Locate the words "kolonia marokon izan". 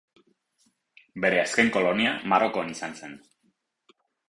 1.77-2.99